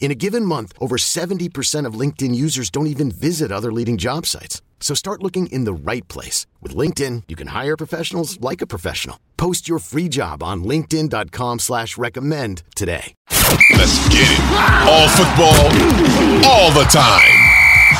[0.00, 4.24] In a given month, over 70% of LinkedIn users don't even visit other leading job
[4.24, 4.62] sites.
[4.80, 6.46] So start looking in the right place.
[6.62, 9.18] With LinkedIn, you can hire professionals like a professional.
[9.36, 13.12] Post your free job on linkedin.com slash recommend today.
[13.74, 14.40] Let's get it.
[14.86, 15.66] All football,
[16.48, 17.34] all the time.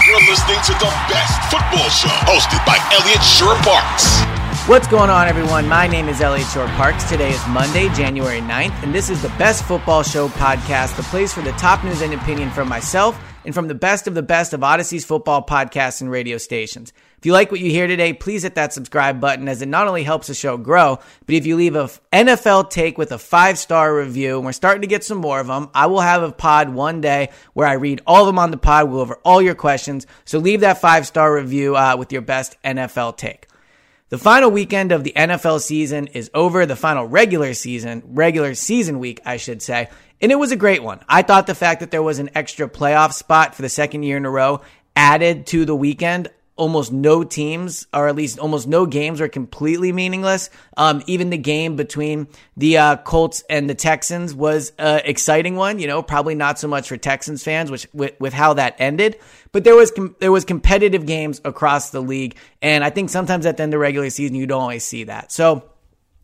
[0.06, 4.37] You're listening to the best football show hosted by Elliot Shorr-Parks.
[4.68, 5.66] What's going on, everyone?
[5.66, 7.08] My name is Elliot Shorr-Parks.
[7.08, 11.32] Today is Monday, January 9th, and this is the Best Football Show podcast, the place
[11.32, 14.52] for the top news and opinion from myself and from the best of the best
[14.52, 16.92] of Audacy's football podcasts and radio stations.
[17.16, 19.88] If you like what you hear today, please hit that subscribe button as it not
[19.88, 23.56] only helps the show grow, but if you leave a NFL take with a five
[23.58, 26.30] star review, and we're starting to get some more of them, I will have a
[26.30, 28.90] pod one day where I read all of them on the pod.
[28.90, 30.06] We'll go over all your questions.
[30.26, 33.46] So leave that five star review uh, with your best NFL take.
[34.10, 39.00] The final weekend of the NFL season is over, the final regular season, regular season
[39.00, 39.90] week, I should say.
[40.22, 41.00] And it was a great one.
[41.06, 44.16] I thought the fact that there was an extra playoff spot for the second year
[44.16, 44.62] in a row
[44.96, 46.28] added to the weekend.
[46.58, 50.50] Almost no teams, or at least almost no games, were completely meaningless.
[50.76, 55.78] Um, even the game between the uh, Colts and the Texans was an exciting one.
[55.78, 59.18] You know, probably not so much for Texans fans, which with, with how that ended.
[59.52, 63.46] But there was com- there was competitive games across the league, and I think sometimes
[63.46, 65.32] at the end of the regular season you don't always see that.
[65.32, 65.64] So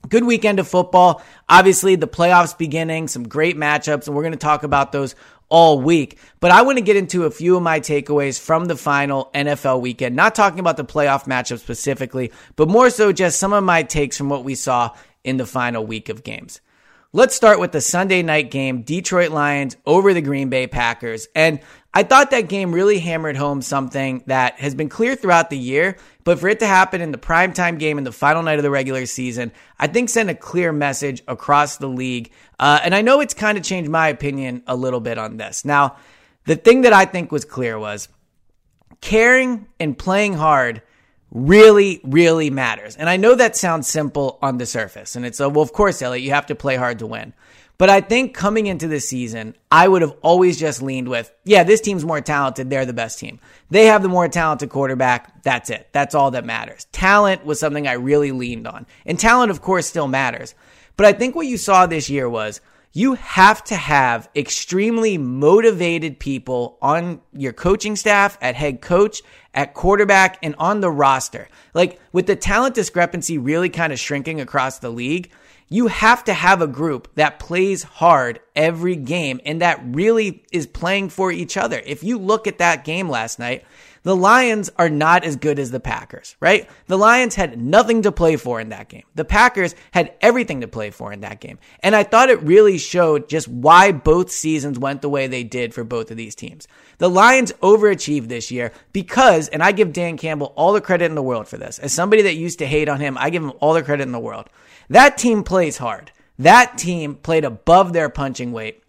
[0.09, 1.23] good weekend of football.
[1.49, 5.15] Obviously, the playoffs beginning, some great matchups, and we're going to talk about those
[5.49, 6.19] all week.
[6.41, 9.81] But I want to get into a few of my takeaways from the final NFL
[9.81, 13.83] weekend, not talking about the playoff matchup specifically, but more so just some of my
[13.83, 14.91] takes from what we saw
[15.23, 16.61] in the final week of games.
[17.13, 21.29] Let's start with the Sunday night game, Detroit Lions over the Green Bay Packers.
[21.37, 21.61] And
[21.97, 25.97] I thought that game really hammered home something that has been clear throughout the year,
[26.25, 28.71] but for it to happen in the primetime game in the final night of the
[28.71, 32.33] regular season, I think sent a clear message across the league.
[32.59, 35.65] Uh, and I know it's kind of changed my opinion a little bit on this.
[35.65, 35.97] Now,
[36.47, 38.09] the thing that I think was clear was
[39.01, 40.83] caring and playing hard
[41.31, 42.97] really, really matters.
[42.97, 45.15] And I know that sounds simple on the surface.
[45.15, 47.35] And it's, a, well, of course, Elliot, you have to play hard to win.
[47.77, 51.65] But I think coming into this season, I would have always just leaned with, yeah,
[51.65, 52.71] this team's more talented.
[52.71, 53.41] They're the best team.
[53.71, 55.43] They have the more talented quarterback.
[55.43, 55.89] That's it.
[55.91, 56.87] That's all that matters.
[56.93, 58.87] Talent was something I really leaned on.
[59.05, 60.55] And talent, of course, still matters.
[60.97, 62.61] But I think what you saw this year was
[62.93, 69.21] you have to have extremely motivated people on your coaching staff, at head coach,
[69.53, 71.49] at quarterback, and on the roster.
[71.75, 75.33] Like with the talent discrepancy really kind of shrinking across the league,
[75.75, 80.69] you have to have a group that plays hard every game and that really is
[80.69, 81.83] playing for each other.
[81.85, 83.65] If you look at that game last night,
[84.05, 86.69] the Lions are not as good as the Packers, right?
[86.87, 89.05] The Lions had nothing to play for in that game.
[89.15, 91.59] The Packers had everything to play for in that game.
[91.81, 95.73] And I thought it really showed just why both seasons went the way they did
[95.73, 96.69] for both of these teams.
[96.99, 101.15] The Lions overachieved this year because, and I give Dan Campbell all the credit in
[101.15, 101.79] the world for this.
[101.79, 104.13] As somebody that used to hate on him, I give him all the credit in
[104.13, 104.51] the world.
[104.91, 106.13] That team plays hard.
[106.39, 108.84] That team played above their punching weight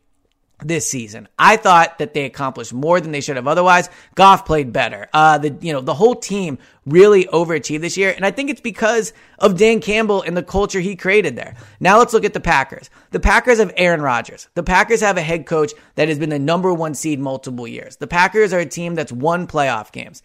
[0.60, 1.28] this season.
[1.38, 3.90] I thought that they accomplished more than they should have otherwise.
[4.16, 5.08] Goff played better.
[5.14, 8.14] Uh, the, you know, the whole team really overachieved this year.
[8.16, 11.56] And I think it's because of Dan Campbell and the culture he created there.
[11.80, 12.90] Now let's look at the Packers.
[13.12, 14.48] The Packers have Aaron Rodgers.
[14.54, 17.98] The Packers have a head coach that has been the number one seed multiple years.
[17.98, 20.22] The Packers are a team that's won playoff games.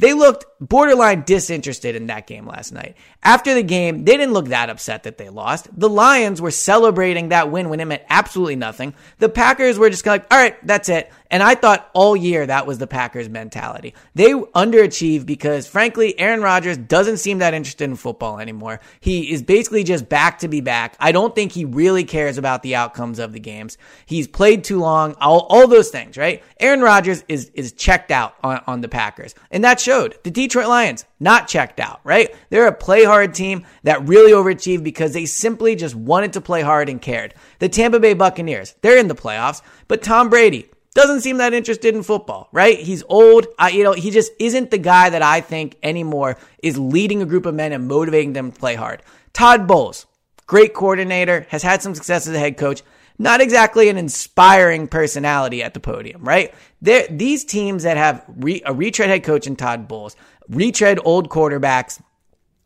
[0.00, 2.96] They looked borderline disinterested in that game last night.
[3.22, 5.68] After the game, they didn't look that upset that they lost.
[5.78, 8.94] The Lions were celebrating that win when it meant absolutely nothing.
[9.18, 11.12] The Packers were just kind of like, all right, that's it.
[11.30, 13.94] And I thought all year that was the Packers mentality.
[14.14, 18.80] They underachieve because frankly, Aaron Rodgers doesn't seem that interested in football anymore.
[18.98, 20.96] He is basically just back to be back.
[20.98, 23.78] I don't think he really cares about the outcomes of the games.
[24.06, 26.42] He's played too long, all, all those things, right?
[26.58, 29.34] Aaron Rodgers is, is checked out on, on the Packers.
[29.50, 30.18] And that showed.
[30.24, 32.34] The Detroit Lions, not checked out, right?
[32.48, 36.62] They're a play hard team that really overachieved because they simply just wanted to play
[36.62, 37.34] hard and cared.
[37.60, 41.94] The Tampa Bay Buccaneers, they're in the playoffs, but Tom Brady, doesn't seem that interested
[41.94, 42.78] in football, right?
[42.78, 43.46] He's old.
[43.58, 47.26] I, you know, he just isn't the guy that I think anymore is leading a
[47.26, 49.02] group of men and motivating them to play hard.
[49.32, 50.06] Todd Bowles,
[50.46, 52.82] great coordinator, has had some success as a head coach.
[53.18, 56.54] Not exactly an inspiring personality at the podium, right?
[56.80, 60.16] They're, these teams that have re, a retread head coach in Todd Bowles,
[60.48, 62.00] retread old quarterbacks,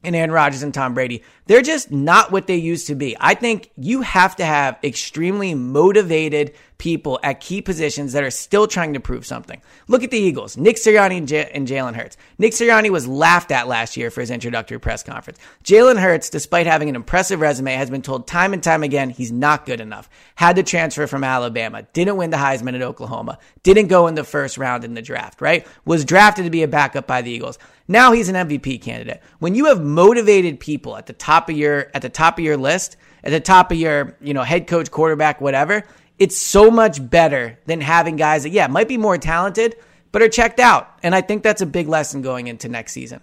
[0.04, 3.16] and Aaron Rodgers and Tom Brady, they're just not what they used to be.
[3.20, 8.66] I think you have to have extremely motivated people at key positions that are still
[8.66, 9.62] trying to prove something.
[9.88, 12.16] Look at the Eagles, Nick Sirianni and, J- and Jalen Hurts.
[12.38, 15.38] Nick Sirianni was laughed at last year for his introductory press conference.
[15.62, 19.32] Jalen Hurts, despite having an impressive resume, has been told time and time again he's
[19.32, 20.10] not good enough.
[20.34, 24.24] Had to transfer from Alabama, didn't win the Heisman at Oklahoma, didn't go in the
[24.24, 25.66] first round in the draft, right?
[25.84, 27.58] Was drafted to be a backup by the Eagles.
[27.86, 29.22] Now he's an MVP candidate.
[29.40, 32.56] When you have motivated people at the top of your at the top of your
[32.56, 35.84] list, at the top of your, you know, head coach, quarterback, whatever,
[36.18, 39.76] it's so much better than having guys that, yeah, might be more talented,
[40.12, 40.88] but are checked out.
[41.02, 43.20] And I think that's a big lesson going into next season.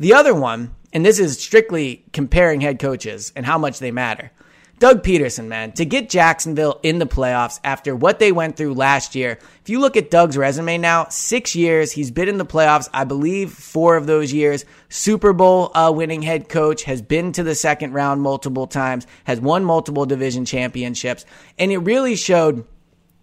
[0.00, 4.32] The other one, and this is strictly comparing head coaches and how much they matter.
[4.80, 9.14] Doug Pederson, man, to get Jacksonville in the playoffs after what they went through last
[9.14, 9.38] year.
[9.62, 13.04] If you look at Doug's resume now, six years, he's been in the playoffs, I
[13.04, 14.64] believe four of those years.
[14.88, 19.40] Super Bowl uh, winning head coach, has been to the second round multiple times, has
[19.40, 21.24] won multiple division championships,
[21.58, 22.66] and it really showed.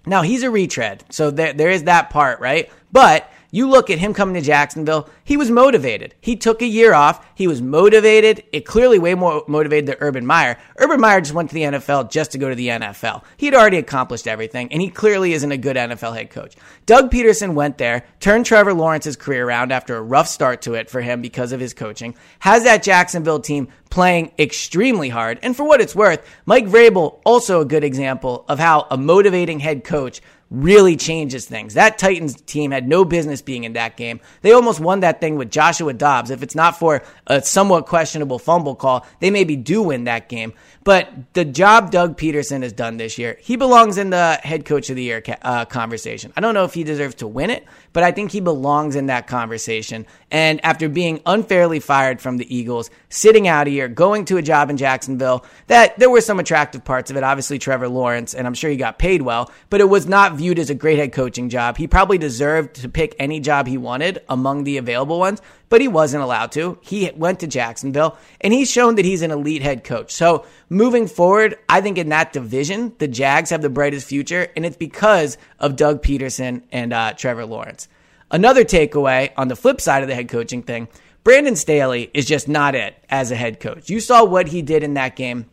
[0.06, 2.72] Now he's a retread, so there, there is that part, right?
[2.92, 6.16] But you look at him coming to Jacksonville, he was motivated.
[6.22, 7.26] He took a year off.
[7.36, 8.44] He was motivated.
[8.52, 10.58] It clearly way more motivated than Urban Meyer.
[10.78, 13.24] Urban Meyer just went to the NFL just to go to the NFL.
[13.36, 16.56] He had already accomplished everything, and he clearly isn't a good NFL head coach.
[16.86, 20.90] Doug Pederson went there, turned Trevor Lawrence's career around after a rough start to it
[20.90, 25.38] for him because of his coaching, has that Jacksonville team playing extremely hard.
[25.44, 29.60] And for what it's worth, Mike Vrabel, also a good example of how a motivating
[29.60, 30.22] head coach
[30.52, 31.74] really changes things.
[31.74, 34.20] That Titans team had no business being in that game.
[34.42, 36.30] They almost won that thing with Joshua Dobbs.
[36.30, 40.54] If it's not for a somewhat questionable fumble call, they maybe do win that game.
[40.84, 44.90] But the job Doug Pederson has done this year, he belongs in the head coach
[44.90, 46.34] of the year uh, conversation.
[46.36, 49.06] I don't know if he deserves to win it, but I think he belongs in
[49.08, 50.08] that conversation.
[50.32, 54.42] And after being unfairly fired from the Eagles, sitting out a year, going to a
[54.42, 57.24] job in Jacksonville, that there were some attractive parts of it.
[57.24, 60.58] Obviously, Trevor Lawrence, and I'm sure he got paid well, but it was not viewed
[60.58, 61.78] as a great head coaching job.
[61.78, 65.88] He probably deserved to pick any job he wanted among the available ones but he
[65.88, 66.78] wasn't allowed to.
[66.82, 70.12] He went to Jacksonville and he's shown that he's an elite head coach.
[70.12, 74.66] So moving forward, I think in that division, the Jags have the brightest future, and
[74.66, 77.88] it's because of Doug Pederson and uh, Trevor Lawrence.
[78.30, 80.90] Another takeaway on the flip side of the head coaching thing
[81.24, 83.90] Brandon Staley is just not it as a head coach.
[83.90, 85.50] You saw what he did in that game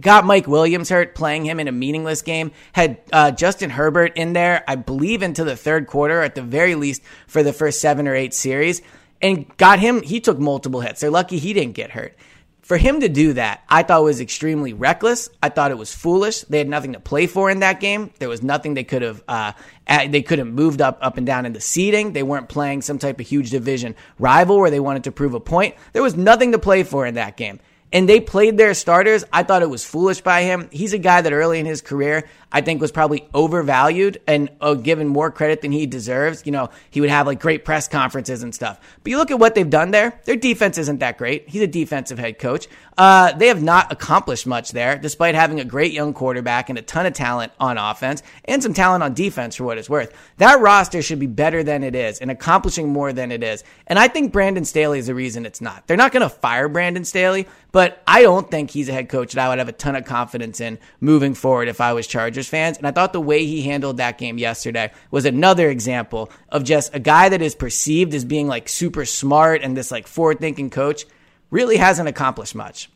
[0.00, 2.52] got Mike Williams hurt, playing him in a meaningless game.
[2.72, 6.76] Had uh, Justin Herbert in there, I believe, into the third quarter, at the very
[6.76, 8.80] least, for the first seven or eight series
[9.20, 10.02] and got him.
[10.02, 11.00] He took multiple hits.
[11.00, 12.16] They're lucky he didn't get hurt.
[12.62, 15.30] For him to do that, I thought was extremely reckless.
[15.42, 16.42] I thought it was foolish.
[16.42, 18.10] They had nothing to play for in that game.
[18.18, 19.22] There was nothing they could have.
[19.26, 19.52] Uh,
[19.86, 22.12] they could have moved up, up and down in the seeding.
[22.12, 25.40] They weren't playing some type of huge division rival where they wanted to prove a
[25.40, 25.76] point.
[25.94, 27.58] There was nothing to play for in that game
[27.92, 29.24] and they played their starters.
[29.32, 30.68] I thought it was foolish by him.
[30.70, 34.74] He's a guy that early in his career, I think was probably overvalued and uh,
[34.74, 36.44] given more credit than he deserves.
[36.46, 38.80] You know, he would have like great press conferences and stuff.
[39.02, 41.48] But you look at what they've done there, their defense isn't that great.
[41.48, 42.68] He's a defensive head coach.
[42.96, 46.82] Uh, they have not accomplished much there, despite having a great young quarterback and a
[46.82, 50.12] ton of talent on offense and some talent on defense for what it's worth.
[50.38, 53.62] That roster should be better than it is and accomplishing more than it is.
[53.86, 55.86] And I think Brandon Staley is the reason it's not.
[55.86, 59.34] They're not going to fire Brandon Staley, but I don't think he's a head coach
[59.34, 62.37] that I would have a ton of confidence in moving forward if I was Chargers
[62.46, 62.78] fans.
[62.78, 66.94] And I thought the way he handled that game yesterday was another example of just
[66.94, 70.70] a guy that is perceived as being like super smart and this like forward thinking
[70.70, 71.06] coach
[71.50, 72.90] really hasn't accomplished much.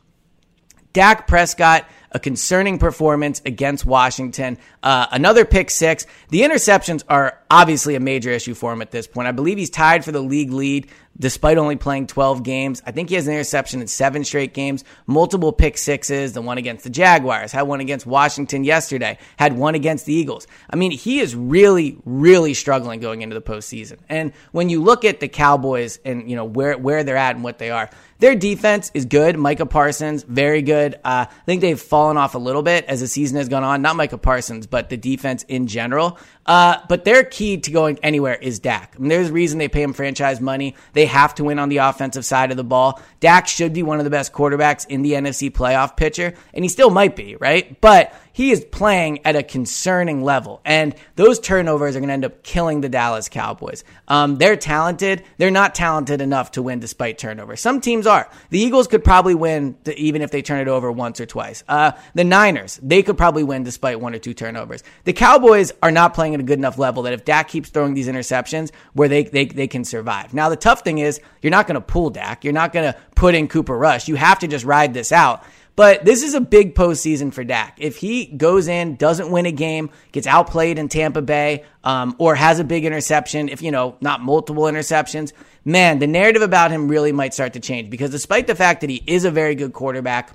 [0.92, 4.58] Dak Prescott, a concerning performance against Washington.
[4.82, 6.06] Uh, another pick six.
[6.28, 9.28] The interceptions are obviously a major issue for him at this point.
[9.28, 10.88] I believe he's tied for the league lead
[11.18, 12.82] despite only playing 12 games.
[12.86, 16.58] I think he has an interception in seven straight games, multiple pick sixes, the one
[16.58, 20.46] against the Jaguars, had one against Washington yesterday, had one against the Eagles.
[20.70, 23.98] I mean, he is really, really struggling going into the postseason.
[24.08, 27.44] And when you look at the Cowboys and, you know, where, where they're at and
[27.44, 27.90] what they are,
[28.22, 29.36] their defense is good.
[29.36, 30.94] Micah Parsons, very good.
[30.94, 33.82] Uh, I think they've fallen off a little bit as the season has gone on.
[33.82, 36.18] Not Micah Parsons, but the defense in general.
[36.46, 38.94] Uh, but their key to going anywhere is Dak.
[38.94, 40.76] I mean, there's a reason they pay him franchise money.
[40.92, 43.02] They have to win on the offensive side of the ball.
[43.18, 46.68] Dak should be one of the best quarterbacks in the NFC playoff picture, and he
[46.68, 47.80] still might be, right?
[47.80, 50.60] But he is playing at a concerning level.
[50.64, 53.84] And those turnovers are going to end up killing the Dallas Cowboys.
[54.08, 55.22] Um, they're talented.
[55.38, 57.60] They're not talented enough to win despite turnovers.
[57.60, 58.28] Some teams are.
[58.50, 61.62] The Eagles could probably win to, even if they turn it over once or twice.
[61.68, 64.82] Uh, the Niners, they could probably win despite one or two turnovers.
[65.04, 67.94] The Cowboys are not playing at a good enough level that if Dak keeps throwing
[67.94, 70.34] these interceptions, where they, they, they can survive.
[70.34, 72.44] Now, the tough thing is you're not going to pull Dak.
[72.44, 74.08] You're not going to put in Cooper Rush.
[74.08, 75.44] You have to just ride this out.
[75.74, 77.78] But this is a big postseason for Dak.
[77.80, 82.34] If he goes in, doesn't win a game, gets outplayed in Tampa Bay, um, or
[82.34, 85.32] has a big interception, if, you know, not multiple interceptions,
[85.64, 88.90] man, the narrative about him really might start to change because despite the fact that
[88.90, 90.30] he is a very good quarterback,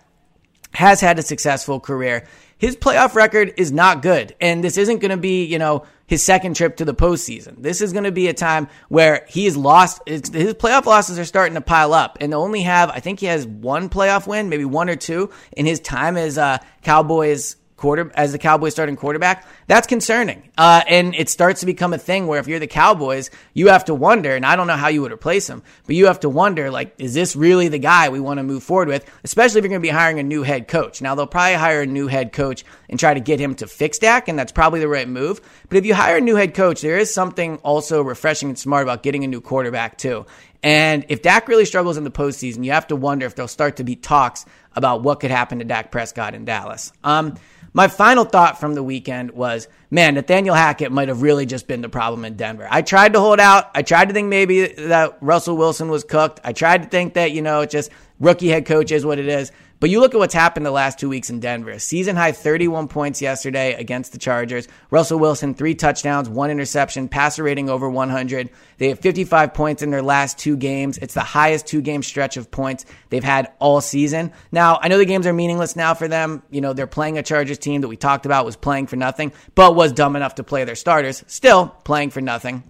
[0.78, 2.28] has had a successful career,
[2.60, 4.36] his playoff record is not good.
[4.40, 7.64] And this isn't going to be, you know, his second trip to the postseason.
[7.64, 11.26] This is going to be a time where he has lost, his playoff losses are
[11.26, 14.66] starting to pile up and only have, I think he has one playoff win, maybe
[14.66, 19.48] one or two in his time as uh, Cowboys quarter as the Cowboys starting quarterback,
[19.68, 20.50] that's concerning.
[20.58, 23.86] Uh, and it starts to become a thing where if you're the Cowboys, you have
[23.86, 26.30] to wonder, and I don't know how you would replace him, but you have to
[26.30, 29.10] wonder, like, is this really the guy we want to move forward with?
[29.24, 31.02] Especially if you're going to be hiring a new head coach.
[31.02, 34.00] Now they'll probably hire a new head coach and try to get him to fix
[34.00, 35.40] Dak, and that's probably the right move.
[35.70, 38.84] But if you hire a new head coach, there is something also refreshing and smart
[38.84, 40.26] about getting a new quarterback too.
[40.64, 43.78] And if Dak really struggles in the postseason, you have to wonder if there'll start
[43.78, 46.92] to be talks about what could happen to Dak Prescott in Dallas.
[47.04, 47.36] Um,
[47.78, 51.82] my final thought from the weekend was, man, Nathaniel Hackett might have really just been
[51.82, 52.68] the problem in Denver.
[52.72, 53.70] I tried to hold out.
[53.76, 56.40] I tried to think maybe that Russell Wilson was cooked.
[56.44, 59.52] I tried to think that, you know, just rookie head coach is what it is.
[59.80, 61.78] But you look at what's happened the last two weeks in Denver.
[61.78, 64.68] Season high 31 points yesterday against the Chargers.
[64.90, 68.50] Russell Wilson, three touchdowns, one interception, passer rating over 100.
[68.80, 70.98] They have 55 points in their last two games.
[70.98, 74.34] It's the highest two game stretch of points they've had all season.
[74.52, 76.42] Now, I know the games are meaningless now for them.
[76.50, 79.32] You know, they're playing a Chargers team that we talked about was playing for nothing,
[79.54, 81.24] but was dumb enough to play their starters.
[81.28, 82.64] Still playing for nothing.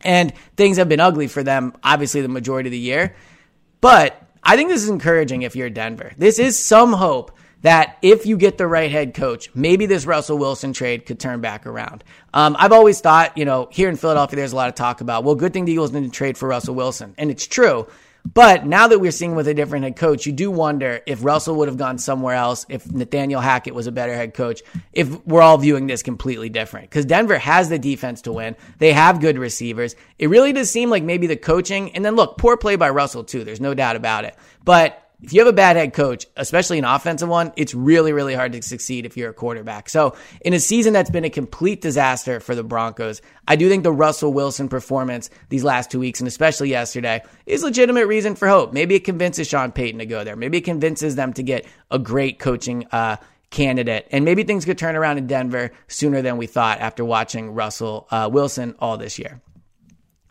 [0.00, 3.16] And things have been ugly for them, obviously, the majority of the year.
[3.80, 6.12] But I think this is encouraging if you're Denver.
[6.16, 10.38] This is some hope that if you get the right head coach, maybe this Russell
[10.38, 12.02] Wilson trade could turn back around.
[12.32, 15.22] Um, I've always thought, you know, here in Philadelphia, there's a lot of talk about,
[15.22, 17.14] well, good thing the Eagles didn't trade for Russell Wilson.
[17.18, 17.88] And it's true.
[18.24, 21.56] But now that we're seeing with a different head coach, you do wonder if Russell
[21.56, 25.40] would have gone somewhere else, if Nathaniel Hackett was a better head coach, if we're
[25.40, 26.90] all viewing this completely different.
[26.90, 28.56] Because Denver has the defense to win.
[28.78, 29.96] They have good receivers.
[30.18, 33.24] It really does seem like maybe the coaching, and then look, poor play by Russell
[33.24, 33.44] too.
[33.44, 34.36] There's no doubt about it.
[34.62, 38.34] But if you have a bad head coach, especially an offensive one, it's really, really
[38.34, 39.88] hard to succeed if you're a quarterback.
[39.88, 43.82] So, in a season that's been a complete disaster for the Broncos, I do think
[43.82, 48.46] the Russell Wilson performance these last two weeks, and especially yesterday, is legitimate reason for
[48.46, 48.72] hope.
[48.72, 50.36] Maybe it convinces Sean Payton to go there.
[50.36, 53.16] Maybe it convinces them to get a great coaching uh,
[53.50, 54.06] candidate.
[54.12, 58.06] And maybe things could turn around in Denver sooner than we thought after watching Russell
[58.10, 59.40] uh, Wilson all this year.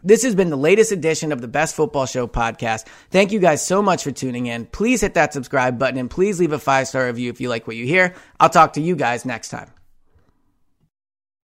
[0.08, 2.88] This has been the latest edition of the Best Football Show podcast.
[3.10, 4.66] Thank you guys so much for tuning in.
[4.68, 7.68] Please hit that subscribe button and please leave a five star review if you like
[7.68, 8.16] what you hear.
[8.40, 9.70] I'll talk to you guys next time.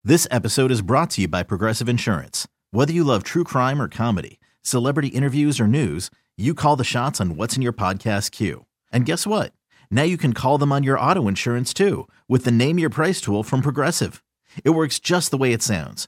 [0.06, 2.48] This episode is brought to you by Progressive Insurance.
[2.72, 7.20] Whether you love true crime or comedy, celebrity interviews or news, you call the shots
[7.20, 8.66] on what's in your podcast queue.
[8.90, 9.52] And guess what?
[9.92, 13.20] Now you can call them on your auto insurance too with the Name Your Price
[13.20, 14.24] tool from Progressive.
[14.64, 16.08] It works just the way it sounds